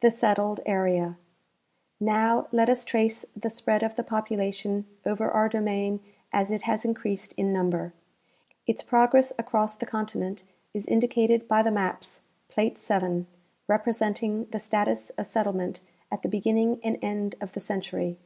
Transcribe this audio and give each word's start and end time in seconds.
The 0.00 0.10
Settled 0.10 0.60
Area. 0.64 1.18
Now, 2.00 2.46
let 2.50 2.70
us 2.70 2.82
trace 2.82 3.26
the 3.36 3.50
spread 3.50 3.82
of 3.82 3.94
the 3.94 4.02
population 4.02 4.86
over 5.04 5.30
our 5.30 5.50
domain 5.50 6.00
as 6.32 6.50
it 6.50 6.62
has 6.62 6.82
increased 6.86 7.34
in 7.36 7.52
number. 7.52 7.92
Its 8.66 8.82
progress 8.82 9.34
across 9.38 9.76
the 9.76 9.84
continent 9.84 10.44
is 10.72 10.86
indicated 10.86 11.46
by 11.46 11.62
the 11.62 11.70
maps 11.70 12.20
(plate 12.48 12.78
7) 12.78 13.26
representing 13.68 14.46
the 14.46 14.58
status 14.58 15.10
of 15.18 15.26
set 15.26 15.44
tlement 15.44 15.80
at 16.10 16.22
the 16.22 16.28
beginning 16.30 16.80
and 16.82 16.96
end 17.02 17.34
of 17.42 17.52
the 17.52 17.60
century. 17.60 18.16